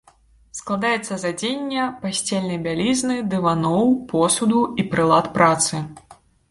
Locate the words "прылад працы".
4.95-5.89